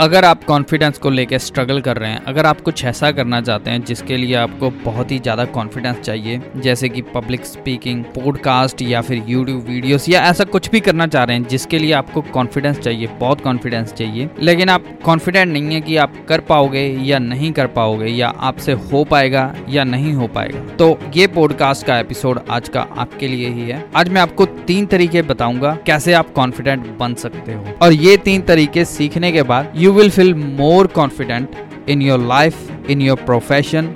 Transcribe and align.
अगर 0.00 0.24
आप 0.24 0.42
कॉन्फिडेंस 0.44 0.96
को 0.98 1.10
लेकर 1.10 1.38
स्ट्रगल 1.38 1.80
कर 1.80 1.96
रहे 1.96 2.10
हैं, 2.10 2.22
अगर 2.26 2.46
आप 2.46 2.60
कुछ 2.60 2.84
ऐसा 2.84 3.10
करना 3.12 3.40
चाहते 3.40 3.70
हैं 3.70 3.82
जिसके 3.84 4.16
लिए 4.16 4.34
आपको 4.34 4.70
बहुत 4.84 5.10
ही 5.10 5.18
ज़्यादा 5.18 5.44
कॉन्फिडेंस 5.46 6.00
चाहिए, 6.00 6.40
जैसे 6.56 6.88
कि 6.88 7.02
पब्लिक 7.14 7.44
स्पीकिंग 7.46 8.02
पॉडकास्ट 8.14 8.82
या 8.82 9.00
फिर 9.00 9.22
यूट्यूब 9.26 9.60
वीडियोस 9.64 10.08
या 10.08 10.22
ऐसा 10.30 10.44
कुछ 10.44 10.70
भी 10.70 10.80
करना 10.80 11.06
चाह 11.06 11.24
रहे 11.24 11.36
हैं 11.36 11.46
जिसके 11.48 11.78
लिए 11.78 11.92
आपको 11.92 12.22
कॉन्फिडेंस 12.22 12.78
चाहिए, 12.78 13.06
बहुत 13.20 13.40
कॉन्फिडेंस 13.40 13.92
चाहिए, 13.92 14.28
लेकिन 14.40 14.68
आप 14.68 14.84
कॉन्फिडेंट 15.04 15.52
नहीं 15.52 15.74
है 15.74 15.80
कि 15.80 15.96
आप 15.96 16.14
कर 16.28 16.40
पाओगे 16.40 16.86
या 17.02 17.18
नहीं 17.18 17.52
कर 17.52 17.66
पाओगे 17.68 18.06
या 18.06 18.28
आपसे 18.28 18.72
हो 18.72 19.04
पाएगा 19.04 19.54
या 19.68 19.84
नहीं 19.84 20.12
हो 20.12 20.26
पाएगा। 20.28 20.64
तो 20.76 20.98
ये 21.16 21.26
पॉडकास्ट 21.28 21.86
का 21.86 21.98
एपिसोड 21.98 22.40
आज 22.50 22.68
का 22.68 22.86
आपके 22.98 23.28
लिए 23.28 23.48
ही 23.50 23.68
है। 23.70 23.84
आज 23.96 24.08
मैं 24.08 24.20
आपको 24.20 24.46
तीन 24.66 24.86
तरीके 24.86 25.22
बताऊँगा 25.22 25.76
कैसे 25.86 26.12
आप 26.14 26.32
कॉन्फिडेंट 26.32 26.86
बन 26.98 27.14
सकते 27.16 27.52
हो। 27.52 27.78
और 27.82 27.92
ये 27.92 28.16
तीन 28.18 28.42
तरीके 28.42 28.84
सीखने 28.86 29.32
के 29.32 29.42
बाद 29.42 29.72
you 29.84 29.92
will 29.92 30.10
feel 30.16 30.34
more 30.34 30.86
confident 30.88 31.54
in 31.86 32.00
your 32.00 32.16
life, 32.16 32.58
in 32.88 33.00
your 33.00 33.16
profession, 33.30 33.88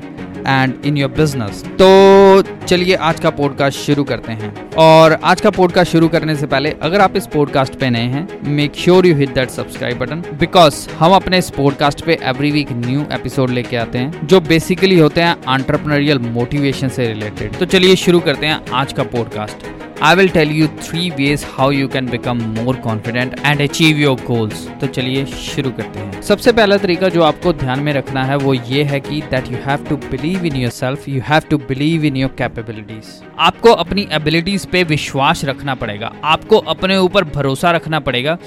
and 0.45 0.85
in 0.85 0.97
your 0.97 1.09
business. 1.09 1.63
So 1.79 2.43
चलिए 2.69 2.95
आज 2.95 3.21
का 3.21 3.31
पॉडकास्ट 3.31 3.79
शुरू 3.79 4.05
करते 4.05 4.33
हैं। 4.33 4.71
और 4.71 5.13
आज 5.25 5.41
का 5.41 5.51
पॉडकास्ट 5.51 5.93
शुरू 5.93 6.09
करने 6.09 6.37
से 6.37 6.47
पहले 6.47 6.75
अगर 6.83 7.01
आप 7.01 7.17
इस 7.17 7.27
पॉडकास्ट 7.27 7.75
पे 7.75 7.91
नए 7.91 8.01
हैं 8.01 8.29
make 8.45 8.75
sure 8.75 9.07
you 9.07 9.17
hit 9.17 9.35
that 9.35 9.51
subscribe 9.51 9.99
button 9.99 10.15
because 10.15 10.89
हम 10.91 11.13
अपने 11.13 11.39
इस 11.39 11.51
पॉडकास्ट 11.51 12.05
पे 12.05 12.19
एवरी 12.23 12.51
वीक 12.51 12.73
न्यू 12.73 13.01
एपिसोड 13.13 13.51
लेके 13.51 13.77
आते 13.77 13.99
हैं 13.99 14.27
जो 14.27 14.41
बेसिकली 14.41 14.99
होते 14.99 15.21
हैं 15.21 15.33
एंटरप्रेन्योरियल 15.33 16.19
मोटिवेशन 16.19 16.89
से 16.89 17.09
रिलेटेड 17.09 17.57
तो 17.57 17.67
चलिए 17.67 17.97
शुरू 17.97 18.21
करते 18.21 18.47
हैं 18.47 18.61
आज 18.73 18.93
का 18.93 19.03
podcast 19.03 19.57
I 20.03 20.17
will 20.17 20.29
tell 20.29 20.51
you 20.51 20.67
three 20.67 21.11
ways 21.11 21.47
how 21.51 21.71
you 21.71 21.89
can 21.89 22.07
become 22.07 22.39
more 22.39 22.77
confident 22.77 23.37
and 23.47 23.61
achieve 23.61 23.97
your 23.97 24.17
goals 24.27 24.69
तो 24.81 24.87
चलिए 24.87 25.27
शुरू 25.27 25.71
करते 25.71 25.99
हैं। 25.99 26.23
सबसे 26.23 26.53
पहला 26.53 26.77
तरीका 26.77 27.09
जो 27.09 27.23
आपको 27.23 27.53
ध्यान 27.53 27.81
में 27.81 27.93
रखना 27.93 28.25
है 28.25 28.37
वो 28.37 28.55
ये 28.55 28.85
है 28.85 29.01
कि 29.01 29.23
that 29.33 29.47
you 29.47 29.59
have 29.67 29.85
to 29.89 29.97
believe 30.13 30.45
in 30.45 30.57
yourself, 30.57 31.09
you 31.09 31.23
have 31.31 31.49
to 31.53 31.59
believe 31.71 32.05
in 32.11 32.17
your 32.17 32.49
capabilities. 32.59 33.07
आपको 33.39 33.73
अपनी 33.73 34.07
एबिलिटीज 34.13 34.67
पे 34.67 34.83
विश्वास 34.85 35.45
रखना 35.45 35.75
पड़ेगा। 35.75 36.13
आपको 36.25 36.57
अपने 36.57 36.97
ऊपर 36.97 37.25
भरोसा 37.25 37.71
रखना 37.71 38.01
पड़ेगा 38.01 38.39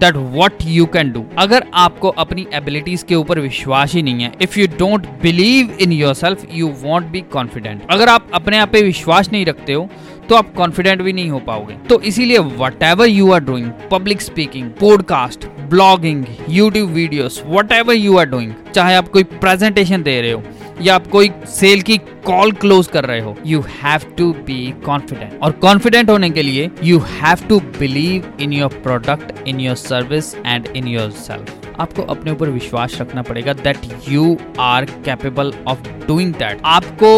that 0.00 0.16
what 0.16 0.62
you 0.64 0.86
can 0.86 1.12
do 1.12 1.24
अगर 1.38 1.66
आपको 1.74 2.08
अपनी 2.08 2.46
एबिलिटीज 2.54 3.02
के 3.02 3.14
ऊपर 3.14 3.38
विश्वास 3.38 3.92
ही 3.92 4.02
नहीं 4.02 4.22
है 4.22 4.32
if 4.42 4.58
you 4.60 4.66
don't 4.78 5.06
believe 5.22 5.76
in 5.80 5.92
yourself 6.14 6.46
you 6.52 6.68
won't 6.82 7.06
be 7.06 7.20
confident 7.20 7.82
अगर 7.90 8.08
आप 8.08 8.30
अपने 8.34 8.58
आप 8.58 8.72
पे 8.72 8.82
विश्वास 8.82 9.32
नहीं 9.32 9.44
रखते 9.46 9.72
हो 9.72 9.88
तो 10.28 10.34
आप 10.34 10.54
कॉन्फिडेंट 10.54 11.02
भी 11.02 11.12
नहीं 11.12 11.30
हो 11.30 11.38
पाओगे। 11.38 11.74
तो 11.88 12.00
इसीलिए 12.00 12.38
whatever 12.82 13.06
you 13.06 13.30
are 13.32 13.40
doing 13.40 13.70
public 13.90 14.20
speaking 14.20 14.70
podcast 14.70 15.46
blogging 15.70 16.24
YouTube 16.48 16.90
videos 16.90 17.42
whatever 17.72 17.94
you 17.94 18.16
are 18.18 18.26
doing 18.26 18.52
चाहे 18.74 18.94
आप 18.94 19.08
कोई 19.08 19.24
प्रेजेंटेशन 19.24 20.02
दे 20.02 20.20
रहे 20.20 20.32
हो 20.32 20.42
या 20.82 20.94
आप 20.94 21.06
कोई 21.06 21.30
सेल 21.50 21.82
की 21.82 21.96
कॉल 22.26 22.52
क्लोज 22.60 22.86
कर 22.86 23.04
रहे 23.04 23.20
हो 23.20 23.36
you 23.46 23.60
have 23.82 24.10
to 24.18 24.32
be 24.46 24.60
confident 24.86 25.38
और 25.42 25.52
कॉन्फिडेंट 25.62 26.10
होने 26.10 26.30
के 26.30 26.42
लिए 26.42 26.70
you 26.84 26.98
have 27.10 27.48
to 27.48 27.60
believe 27.78 28.32
in 28.40 28.52
your 28.52 28.80
product 28.82 29.48
in 29.48 29.60
your 29.60 29.76
service 29.78 30.34
and 30.36 30.68
in 30.76 30.88
yourself 31.18 31.59
आपको 31.80 32.02
अपने 32.12 32.30
ऊपर 32.30 32.48
विश्वास 32.50 32.96
रखना 33.00 33.22
पड़ेगा 33.22 33.52
that 33.52 33.78
you 34.08 34.36
are 34.60 34.84
capable 35.04 35.52
of 35.68 35.88
doing 36.06 36.32
that 36.34 36.60
आपको 36.64 37.10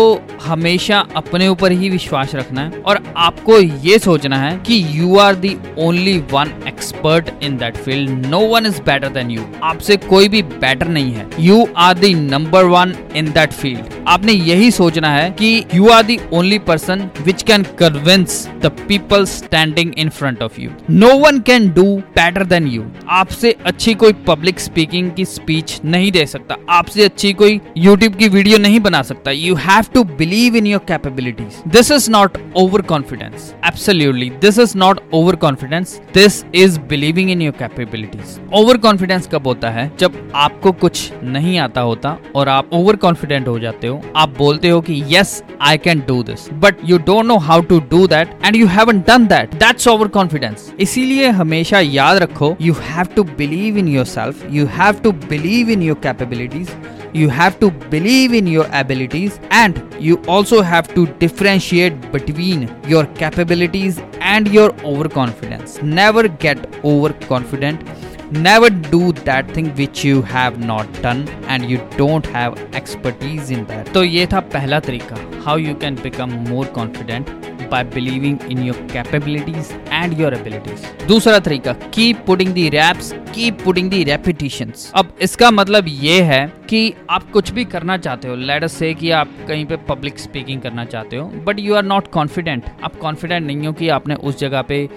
हमेशा 0.44 0.98
अपने 1.16 1.48
ऊपर 1.48 1.72
ही 1.72 1.88
विश्वास 1.90 2.34
रखना 2.34 2.60
है 2.60 2.82
और 2.82 3.02
आपको 3.16 3.58
ये 3.58 3.98
सोचना 3.98 4.36
है 4.36 4.56
कि 4.58 4.82
you 4.90 5.16
are 5.18 5.34
the 5.34 5.56
only 5.78 6.18
one 6.32 6.52
expert 6.68 7.30
in 7.42 7.56
that 7.56 7.76
field 7.76 8.26
no 8.26 8.40
one 8.48 8.66
is 8.66 8.80
better 8.82 9.08
than 9.08 9.30
you 9.30 9.44
आपसे 9.62 9.96
कोई 9.96 10.28
भी 10.28 10.42
बेटर 10.42 10.88
नहीं 10.88 11.12
है. 11.12 11.28
You 11.40 11.66
are 11.76 11.98
the 11.98 12.12
number 12.14 12.64
one 12.64 12.94
in 13.16 13.32
that 13.32 13.52
field 13.52 14.01
आपने 14.08 14.32
यही 14.32 14.70
सोचना 14.70 15.10
है 15.10 15.30
कि 15.30 15.64
you 15.74 15.88
are 15.88 16.02
the 16.02 16.18
only 16.32 16.58
person 16.58 17.08
which 17.22 17.42
can 17.42 17.62
convince 17.78 18.46
the 18.62 18.66
people 18.88 19.24
standing 19.24 19.92
in 19.98 20.08
front 20.08 20.42
of 20.42 20.60
you 20.60 20.70
no 20.90 21.16
one 21.18 21.38
can 21.40 21.68
do 21.72 21.84
better 22.16 22.44
than 22.44 22.66
you 22.66 22.84
आपसे 23.10 23.54
अच्छी 23.66 23.94
कोई 23.94 24.12
पब्लिक 24.26 24.60
स्पीकिंग 24.60 25.10
की 25.12 25.24
speech 25.24 25.80
नहीं 25.84 26.10
दे 26.12 26.24
सकता। 26.26 26.56
आपसे 26.70 27.04
अच्छी 27.04 27.32
कोई 27.32 27.60
यूट्यूब 27.76 28.14
की 28.14 28.28
वीडियो 28.28 28.58
नहीं 28.58 28.80
बना 28.80 29.02
सकता। 29.02 29.30
You 29.30 29.54
have 29.54 29.84
to 29.94 30.04
believe 30.18 30.56
in 30.56 30.66
your 30.66 30.80
capabilities 30.88 31.62
this 31.72 31.90
is 31.90 32.10
not 32.10 32.38
over 32.56 32.82
confidence 32.82 33.52
absolutely 33.66 34.30
this 34.40 34.58
is 34.58 34.76
not 34.78 35.00
over 35.14 35.36
confidence 35.36 36.00
this 36.14 36.44
is 36.54 36.78
believing 36.80 37.30
in 37.30 37.42
your 37.42 37.54
capabilities 37.58 38.38
over 38.54 38.76
confidence 38.78 39.28
कब 39.32 39.46
होता 39.46 39.70
है? 39.70 39.90
जब 40.00 40.30
आपको 40.34 40.72
कुछ 40.72 41.10
नहीं 41.22 41.58
आता 41.58 41.80
होता 41.80 42.16
और 42.36 42.48
आप 42.48 42.70
ओवर 42.72 42.96
कॉन्फिडेंट 42.96 43.48
हो 43.48 43.58
जाते 43.58 43.86
हो। 43.86 43.91
आप 44.16 44.36
बोलते 44.38 44.68
हो 44.68 44.80
कि 44.80 45.02
yes 45.10 45.42
I 45.68 45.78
can 45.86 46.02
do 46.08 46.22
this 46.22 46.48
but 46.64 46.76
you 46.90 46.98
don't 47.10 47.26
know 47.26 47.36
how 47.48 47.62
to 47.72 47.80
do 47.90 48.06
that 48.14 48.36
and 48.44 48.56
you 48.56 48.66
haven't 48.76 49.00
done 49.08 49.26
that 49.26 49.54
that's 49.64 49.88
over 49.88 50.08
confidence 50.18 50.72
इसीलिए 50.80 51.28
हमेशा 51.40 51.80
याद 51.80 52.22
रखो 52.22 52.56
you 52.60 52.74
have 52.88 53.14
to 53.16 53.22
believe 53.38 53.78
in 53.78 53.88
yourself 54.06 54.50
you 54.52 54.66
have 54.66 55.02
to 55.02 55.12
believe 55.12 55.68
in 55.68 55.82
your 55.82 55.96
capabilities 55.96 56.70
you 57.14 57.28
have 57.28 57.58
to 57.60 57.70
believe 57.94 58.32
in 58.32 58.46
your 58.46 58.66
abilities 58.72 59.38
and 59.50 59.80
you 60.00 60.16
also 60.26 60.60
have 60.62 60.92
to 60.94 61.06
differentiate 61.22 61.98
between 62.12 62.70
your 62.88 63.04
capabilities 63.20 64.00
and 64.20 64.48
your 64.48 64.70
overconfidence 64.84 65.80
never 65.82 66.26
get 66.46 66.64
overconfident 66.84 67.84
never 68.32 68.70
do 68.70 69.12
that 69.12 69.50
thing 69.52 69.68
which 69.76 70.04
you 70.04 70.22
have 70.22 70.58
not 70.58 70.90
done 71.02 71.28
and 71.48 71.68
you 71.70 71.78
don't 71.96 72.24
have 72.26 72.58
expertise 72.74 73.50
in 73.50 73.66
that 73.66 73.92
तो 73.94 74.04
ये 74.04 74.26
था 74.32 74.40
पहला 74.54 74.80
तरीका 74.80 75.16
how 75.44 75.56
you 75.56 75.74
can 75.74 75.96
become 76.02 76.32
more 76.44 76.64
confident 76.78 77.28
by 77.70 77.82
believing 77.82 78.38
in 78.50 78.64
your 78.64 78.76
capabilities 78.88 79.72
and 79.90 80.18
your 80.18 80.32
abilities. 80.34 80.80
दूसरा 81.08 81.38
तरीका 81.38 81.74
keep 81.90 82.24
putting 82.26 82.54
the 82.54 82.70
reps, 82.70 83.12
keep 83.34 83.62
putting 83.64 83.90
the 83.90 84.04
repetitions. 84.04 84.90
अब 84.94 85.16
इसका 85.22 85.50
मतलब 85.50 85.84
ये 85.88 86.20
है 86.22 86.61
कि 86.72 86.92
आप 87.10 87.30
कुछ 87.30 87.50
भी 87.52 87.64
करना 87.64 87.96
चाहते 87.96 88.28
हो 88.28 88.34
लेट 88.34 88.64
अस 88.64 88.72
से 88.72 88.92
कि 88.94 89.10
आप 89.10 89.30
कहीं 89.48 89.64
पे 89.66 89.76
पब्लिक 89.88 90.18
स्पीकिंग 90.18 90.60
करना 90.60 90.84
चाहते 90.84 91.16
हो 91.16 91.26
but 91.46 91.58
you 91.58 91.74
are 91.74 91.82
not 91.84 92.06
confident 92.10 92.70
आप 92.84 92.96
कॉन्फिडेंट 92.96 93.46
नहीं 93.46 93.66
हो 93.66 93.72
कि 93.72 93.88
आपने 93.88 94.14
उस 94.14 94.38
जगह 94.38 94.62
पे, 94.62 94.88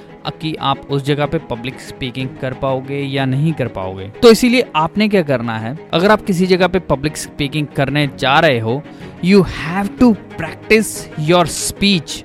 कि 0.42 0.54
आप 0.56 0.86
उस 0.90 1.04
जगह 1.04 1.26
पे 1.26 1.38
पब्लिक 1.50 1.80
स्पीकिंग 1.80 2.30
कर 2.42 2.54
पाओगे 2.54 3.00
या 3.00 3.26
नहीं 3.26 3.52
कर 3.54 3.68
पाओगे। 3.68 4.08
तो 4.22 4.32
इसीलिए 4.32 4.64
आपने 4.76 5.08
क्या 5.08 5.22
करना 5.24 5.58
है, 5.58 5.78
अगर 5.94 6.12
आप 6.12 6.22
किसी 6.22 6.46
जगह 6.46 6.68
पे 6.68 6.80
पब्लिक 6.80 7.18
स्पीकिंग 7.18 7.68
करने 7.68 8.08
जा 8.20 8.40
रहे 8.40 8.60
हो 8.60 8.82
you 9.24 9.42
have 9.50 9.90
to 10.00 10.14
practise 10.38 10.88
your 11.20 11.48
speech 11.48 12.24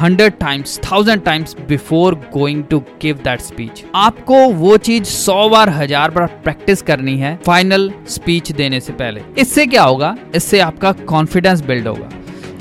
hundred 0.00 0.32
times 0.38 0.78
thousand 0.84 1.22
times 1.24 1.56
before 1.68 2.14
going 2.32 2.62
to 2.64 2.78
give 3.02 3.20
that 3.24 3.40
speech 3.40 3.84
आपको 3.94 4.38
वो 4.48 4.76
चीज़ 4.78 5.04
सौ 5.04 5.48
बार, 5.48 5.70
हज़ार 5.70 6.10
बार 6.10 6.26
प्रैक्टिस 6.44 6.82
करनी 6.82 7.16
है 7.18 7.38
फाइनल 7.46 7.90
स्पीच 8.08 8.52
देने 8.52 8.80
से 8.80 8.92
पहले। 8.92 9.22
इससे 9.38 9.66
क्या 9.66 9.82
होगा? 9.82 10.14
इससे 10.34 10.60
आपका 10.60 10.92
कॉन्फिडेंस 10.92 11.60
बिल्ड 11.62 11.88
होगा। 11.88 12.08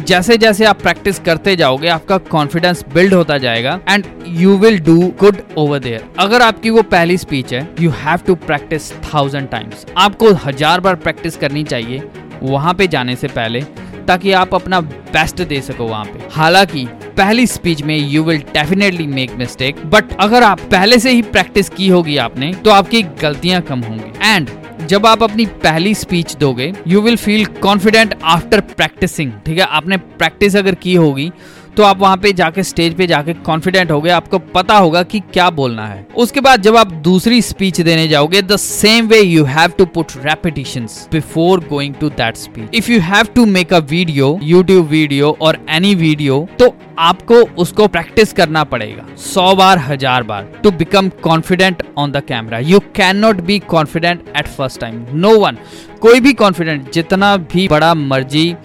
जैसे 0.01 0.37
जैसे 0.37 0.65
आप 0.65 0.81
प्रैक्टिस 0.81 1.19
करते 1.19 1.55
जाओगे, 1.55 1.87
आपका 1.87 2.17
कॉन्फिडेंस 2.17 2.83
बिल्ड 2.93 3.13
होता 3.13 3.37
जाएगा 3.37 3.79
and 3.89 4.05
you 4.27 4.57
will 4.57 4.79
do 4.81 4.99
good 5.19 5.41
over 5.57 5.79
there 5.79 6.05
अगर 6.19 6.41
आपकी 6.41 6.69
वो 6.69 6.81
पहली 6.91 7.17
स्पीच 7.17 7.53
है 7.53 7.67
you 7.79 7.91
have 7.97 8.19
to 8.27 8.35
practise 8.41 8.91
thousand 9.03 9.49
times 9.49 9.85
आपको 9.97 10.33
हज़ार 10.45 10.79
बार 10.79 10.95
प्रैक्टिस 10.97 11.37
करनी 11.37 11.63
चाहिए 11.63 12.03
वहाँ 12.41 12.73
पे 12.73 12.87
जाने 12.87 13.15
से 13.15 13.27
पहले, 13.29 13.61
ताकि 14.07 14.31
आप 14.33 14.53
अपना 14.55 14.79
बेस्ट 14.81 15.41
दे 15.43 15.61
सको 15.61 15.85
वहाँ 15.85 16.05
पे। 16.05 16.27
हालाँकि 16.33 16.87
पहली 17.17 17.45
स्पीच 17.47 17.81
में 17.81 17.97
you 17.97 18.23
will 18.23 18.37
definitely 18.53 19.07
make 19.07 19.31
mistake 19.35 19.85
but 19.85 20.13
अगर 20.19 20.43
आप 20.43 20.59
पहले 20.71 20.99
से 20.99 21.11
ही 21.11 21.21
प्रैक्टिस 21.21 21.69
की 21.69 21.87
होगी 21.87 22.17
आपने 22.17 22.53
तो 22.55 22.71
आपकी 22.71 23.01
गलतियाँ 23.21 23.61
कम 23.61 23.79
होंगी। 23.79 24.11
एंड 24.23 24.49
जब 24.87 25.05
आप 25.05 25.23
अपनी 25.23 25.45
पहली 25.63 25.93
स्पीच 25.95 26.35
दोगे 26.35 26.71
you 26.87 27.01
will 27.01 27.15
feel 27.17 27.45
confident 27.45 28.13
after 28.23 28.59
practising 28.61 29.31
ठीक 29.45 29.57
है? 29.57 29.65
आपने 29.65 29.97
प्रैक्टिस 29.97 30.55
अगर 30.55 30.75
की 30.75 30.95
होगी 30.95 31.31
तो 31.77 31.83
आप 31.83 31.99
वहाँ 31.99 32.17
पे 32.17 32.31
जाके 32.33 32.63
स्टेज 32.63 32.93
पे 32.97 33.07
जाके 33.07 33.33
कॉन्फिडेंट 33.45 33.91
हो 33.91 33.99
गए 34.01 34.09
आपको 34.11 34.39
पता 34.53 34.77
होगा 34.77 35.01
कि 35.03 35.19
क्या 35.33 35.49
बोलना 35.51 35.85
है। 35.87 36.05
उसके 36.17 36.41
बाद 36.41 36.61
जब 36.61 36.75
आप 36.77 36.91
दूसरी 37.03 37.41
स्पीच 37.41 37.81
देने 37.81 38.07
जाओगे 38.07 38.41
the 38.41 38.55
same 38.57 39.07
way 39.07 39.19
you 39.19 39.43
have 39.45 39.71
to 39.77 39.85
put 39.87 40.11
repetition 40.25 40.87
before 41.11 41.63
going 41.69 41.95
to 41.95 42.09
that 42.11 42.37
speech 42.37 42.75
if 42.75 42.91
you 42.91 42.99
have 43.01 43.27
to 43.35 43.45
make 43.47 43.73
a 43.73 43.79
video 43.89 44.37
YouTube 44.43 44.87
video 44.87 45.35
और 45.41 45.59
एनी 45.69 45.93
वीडियो 45.95 46.47
तो 46.59 46.73
आपको 46.99 47.41
उसको 47.61 47.87
प्रैक्टिस 47.87 48.31
करना 48.33 48.63
पड़ेगा। 48.63 49.05
सौ 49.17 49.53
बार, 49.55 49.77
हज़ार 49.79 50.23
बार 50.23 50.43
to 50.63 50.71
become 50.73 51.09
confident 51.23 51.83
on 51.97 52.11
the 52.11 52.21
camera 52.27 52.59
you 52.59 52.79
can 52.95 53.17
not 53.17 53.41
be 53.41 53.59
confident 53.67 54.23
at 54.37 54.47
first 54.47 54.79
time 54.81 55.05
no 55.15 55.37
one 55.39 55.57
कोई 56.01 56.19
भी 56.19 56.33
कॉन्फिडेंट 56.35 56.91
जितना 56.93 57.35
भी 57.51 57.67
बड़ा 57.67 57.93
मर्ज़ी 57.93 58.55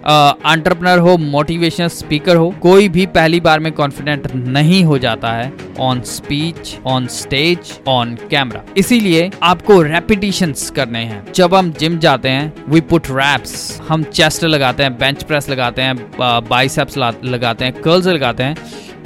एंटरप्रनर 0.00 0.98
हो 0.98 1.16
मोटिवेशनल 1.16 1.88
स्पीकर 1.88 2.36
हो, 2.36 2.48
कोई 2.62 2.88
भी 2.88 3.06
पहली 3.08 3.40
बार 3.40 3.60
में 3.60 3.72
कॉन्फिडेंट 3.72 4.26
नहीं 4.34 4.82
हो 4.84 4.98
जाता 4.98 5.32
है 5.32 5.52
on 5.80 6.00
speech 6.06 6.76
on 6.86 7.06
stage 7.06 7.72
on 7.88 8.14
camera 8.30 8.64
इसीलिए 8.76 9.30
आपको 9.42 9.80
रेपिटेशन 9.82 10.54
करने 10.76 10.98
हैं। 10.98 11.22
जब 11.34 11.54
हम 11.54 11.72
जिम 11.72 11.98
जाते 11.98 12.28
हैं 12.28 12.52
वी 12.68 12.80
पुट 12.82 13.10
रैप्स 13.10 13.80
हम 13.88 14.02
चेस्ट 14.04 14.44
लगाते 14.44 14.82
हैं 14.82 14.96
बेंच 14.98 15.22
प्रेस 15.22 15.48
लगाते 15.50 15.82
हैं 15.82 15.96
बाइसेप्स 16.48 16.98
लगाते 16.98 17.64
हैं 17.64 17.80
कर्ल्स 17.82 18.06
लगाते 18.06 18.42
हैं। 18.42 18.56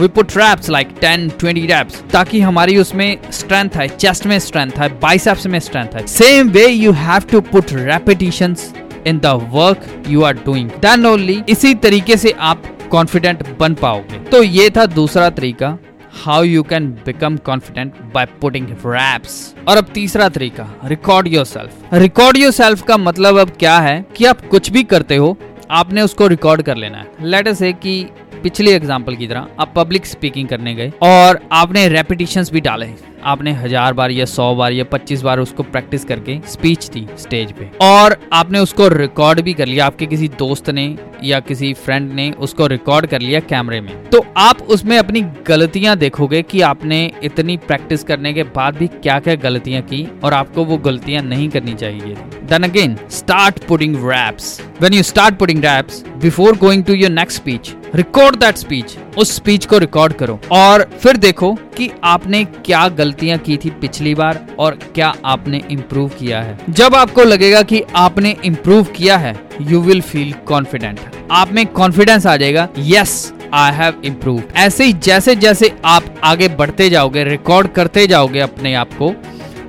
We 0.01 0.09
put 0.09 0.37
reps 0.37 0.71
like 0.71 0.95
10 1.01 1.29
20 1.41 1.67
reps 1.71 2.03
ताकि 2.13 2.41
हमारी 2.41 2.77
उसमें 2.79 3.17
स्ट्रेंथ 3.33 3.77
है 3.77 3.89
चेस्ट 3.89 4.27
में 4.27 4.39
स्ट्रेंथ 4.39 4.79
है 4.79 4.89
बाइसेप्स 5.01 5.47
में 5.47 5.59
स्ट्रेंथ 5.61 5.95
है 5.95 6.07
same 6.07 6.49
way 6.51 6.67
you 6.67 6.93
have 7.03 7.31
to 7.33 7.41
put 7.53 7.73
repetitions 7.73 8.73
in 9.07 9.19
the 9.19 9.27
work 9.53 9.87
you 10.09 10.23
are 10.23 10.35
doing 10.45 10.71
then 10.83 11.07
only 11.07 11.43
इसी 11.49 11.75
तरीके 11.77 12.17
से 12.17 12.31
आप 12.43 12.63
कॉन्फिडेंट 12.91 13.43
बन 13.59 13.75
पाओगे। 13.75 14.19
तो 14.31 14.43
ये 14.43 14.69
था 14.71 14.87
दूसरा 14.89 15.29
तरीका 15.31 15.77
how 16.25 16.43
you 16.43 16.63
can 16.63 16.87
become 17.07 17.37
confident 17.47 17.95
by 18.15 18.27
putting 18.41 18.67
reps 18.87 19.55
और 19.69 19.77
अब 19.77 19.87
तीसरा 19.95 20.29
तरीका 20.29 20.69
record 20.85 21.29
your 21.29 21.45
self 21.47 21.95
record 21.95 22.37
your 22.37 22.53
self 22.53 22.83
का 22.83 22.97
मतलब 22.99 23.39
अब 23.39 23.51
क्या 23.59 23.79
है 23.79 24.05
कि 24.17 24.25
आप 24.25 24.47
कुछ 24.49 24.71
भी 24.71 24.83
करते 24.85 25.17
हो, 25.17 25.37
आपने 25.73 26.03
उसको 26.03 26.27
रिकॉर्ड 26.27 26.63
कर 26.63 26.77
लेना 26.77 26.99
है। 26.99 27.31
लेट 27.31 27.49
से 27.51 27.73
कि 27.75 28.07
पिछले 28.43 28.75
एग्ज़ाम्पल 28.75 29.17
की 29.17 29.27
तरह 29.27 29.47
आप 29.61 29.73
पब्लिक 29.77 30.07
स्पीकिंग 30.07 30.49
करने 30.49 30.75
गए 30.75 30.93
और 31.03 31.41
आपने 31.53 31.87
रेपिटेशंस 31.89 32.53
भी 32.53 32.61
डाले। 32.61 32.87
आपने 33.25 33.53
हज़ार 33.55 33.93
बार 33.93 34.11
या 34.11 34.25
सौ 34.27 34.55
बार 34.55 34.73
या 34.73 34.85
पच्चीस 34.85 35.23
बार 35.23 35.41
उसको 35.41 35.63
प्रैक्टिस 35.65 36.05
करके 36.05 36.39
स्पीच 36.49 36.89
दी 36.89 37.07
स्टेज 37.19 37.53
पे। 37.53 37.71
और 37.83 38.17
आपने 38.33 38.59
उसको 38.59 38.89
रिकॉर्ड 38.89 39.41
भी 39.41 39.53
कर 39.53 39.67
लिया। 39.67 39.87
आपके 39.87 40.07
किसी 40.07 40.29
दोस्त 40.39 40.71
ने 40.71 40.95
या 41.25 41.41
किसी 41.41 41.73
फ्रेंड 41.75 42.13
ने 42.13 42.31
उसको 42.39 42.67
रिकॉर्ड 42.67 43.07
कर 43.07 43.21
लिया 43.21 43.41
कैमरे 43.43 43.81
में। 43.81 43.93
तो 44.11 44.25
आप 44.39 44.63
उसमें 44.71 44.97
अपनी 44.99 45.21
गलतियाँ 45.47 45.97
देखोगे 45.97 46.43
कि 46.43 46.61
आपने 46.63 47.01
इतनी 47.25 47.57
प्रैक्टिस 47.59 48.05
करने 48.05 48.33
के 48.33 48.43
बाद 48.55 48.77
भी 48.77 48.87
क्या 48.89 49.19
क्या 49.21 49.35
गलतियाँ 49.41 49.83
की 49.83 50.07
और 50.25 50.35
आपको 50.35 50.65
वो 50.65 50.79
गलतियाँ 50.81 51.23
नहीं 51.25 51.49
करनी 51.49 51.75
चाहिए 51.75 52.15
then 52.45 52.63
again 52.63 52.97
start 53.13 53.65
putting 53.67 53.97
reps 54.05 54.61
when 54.83 54.95
you 54.95 55.03
start 55.05 55.39
putting 55.39 55.65
reps 55.65 56.05
before 56.25 56.57
going 56.57 56.83
to 56.85 56.95
your 56.95 57.11
next 57.11 57.41
speech 57.41 57.71
record 57.95 58.37
that 58.37 58.57
speech 58.57 58.97
उस 59.19 59.35
स्पीच 59.37 59.65
को 59.67 59.79
रिकॉर्ड 59.79 60.13
करो। 60.13 60.39
और 60.53 60.83
फिर 61.01 61.17
देखो 61.17 61.53
कि 61.77 61.91
आपने 62.05 62.43
क्या 62.65 62.87
गलतियाँ 62.91 63.39
की 63.39 63.57
थी 63.57 63.71
पिछली 63.81 64.15
बार 64.15 64.41
और 64.59 64.79
क्या 64.95 65.13
आपने 65.25 65.61
इम्प्रूव 65.71 66.09
किया 66.19 66.41
है। 66.43 66.59
जब 66.71 66.95
आपको 66.95 67.25
लगेगा 67.25 67.63
कि 67.63 67.83
आपने 67.97 68.35
इम्प्रूव 68.45 68.85
किया 68.97 69.17
है 69.17 69.35
यू 69.63 69.81
विल 69.81 70.01
फील 70.03 70.33
कॉन्फिडेंट 70.47 71.01
आप 71.33 71.53
में 71.53 71.67
कॉन्फिडेंस 71.67 72.27
आ 72.27 72.37
जाएगा 72.37 72.69
यस 72.79 73.33
आई 73.55 73.73
हैव 73.73 74.01
इम्प्रूव 74.05 74.43
ऐसे 74.57 74.85
ही 74.85 74.93
जैसे 75.03 75.37
जैसे 75.37 75.73
आप 75.85 76.15
आगे 76.25 76.49
बढ़ते 76.57 76.91
जाओगे 76.91 77.25
रिकॉर्ड 77.25 77.73
करते 77.73 78.07
जाओगे 78.07 78.41
अपने 78.41 78.75
आप 78.75 78.95
को 78.95 79.15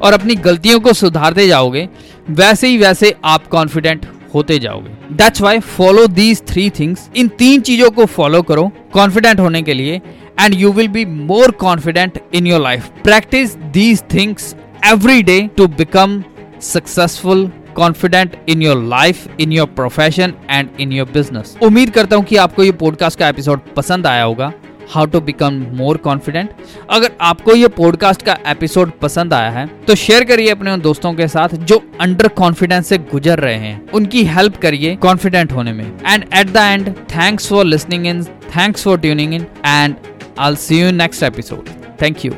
और 0.02 0.14
अपनी 0.14 0.36
गलतियों 0.36 0.80
को 0.80 0.94
सुधारते 0.94 1.48
जाओगे, 1.48 1.88
वैसे 2.30 2.68
ही 2.68 2.78
वैसे 2.78 3.14
आप 3.26 3.48
कॉन्फिडेंट 3.48 4.06
होते 4.36 4.60
जाओगे। 4.60 5.16
That's 5.16 5.42
why 5.42 5.60
follow 5.60 6.06
these 6.10 6.42
three 6.48 6.70
things 6.80 7.10
इन 7.16 7.28
तीन 7.40 7.62
चीज़ों 7.62 7.90
को 7.92 8.06
फॉलो 8.16 8.42
करो 8.42 8.72
कॉन्फिडेंट 8.94 9.40
होने 9.40 9.62
के 9.62 9.74
लिए 9.74 10.02
and 10.40 10.54
you 10.54 10.72
will 10.72 10.88
be 10.88 11.06
more 11.06 11.52
confident 11.60 12.20
in 12.34 12.48
your 12.48 12.62
life 12.62 12.90
practise 13.04 13.56
these 13.74 14.04
things 14.14 14.56
every 14.86 15.22
day 15.24 15.42
to 15.58 15.68
become 15.78 16.24
successful 16.64 17.50
confident 17.76 18.36
in 18.50 18.62
your 18.62 18.84
life 18.90 19.40
in 19.40 19.52
your 19.52 19.68
profession 19.76 20.34
and 20.50 20.70
in 20.80 20.92
your 20.92 21.10
business 21.14 21.58
उम्मीद 21.64 21.90
करता 21.90 22.16
हूँ 22.16 22.26
कि 22.26 22.36
आपको 22.44 22.64
ये 22.64 22.72
पॉडकास्ट 22.84 23.20
का 23.20 23.30
एपिसोड 23.30 23.74
पसंद 23.76 24.08
आया 24.08 24.24
होगा। 24.24 24.52
How 24.90 25.06
to 25.06 25.20
become 25.20 25.54
more 25.54 25.98
confident 25.98 26.50
अगर 26.90 27.12
आपको 27.22 27.56
ये 27.56 27.68
पॉडकास्ट 27.68 28.22
का 28.22 28.38
एपिसोड 28.48 28.92
पसंद 28.92 29.34
आया 29.34 29.50
है 29.50 29.66
तो 29.88 29.96
शेयर 29.96 30.24
करिए 30.24 30.50
अपने 30.50 30.72
उन 30.72 30.82
दोस्तों 30.82 31.14
के 31.14 31.28
साथ 31.28 31.50
जो 31.50 31.92
अंडर 32.02 32.28
कॉन्फिडेंस 32.28 32.88
से 32.88 32.98
गुजर 32.98 33.40
रहे 33.40 33.56
हैं। 33.56 33.90
उनकी 33.90 34.24
हेल्प 34.24 34.58
करिए 34.58 34.96
कॉन्फिडेंट 34.96 35.52
होने 35.52 35.74
में। 35.74 35.86
And 36.06 36.26
at 36.34 36.48
the 36.48 36.58
end 36.58 36.96
thanks 36.96 37.48
for 37.48 37.66
listening 37.66 38.08
in 38.08 38.24
thanks 38.24 38.84
for 38.84 39.00
tuning 39.00 39.34
in 39.34 39.48
and 39.66 39.96
I 40.40 40.56
see 40.56 40.82
you 40.82 40.92
next 40.92 41.24
episode 41.24 41.70
thank 42.02 42.26
you 42.26 42.32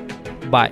bye 0.50 0.70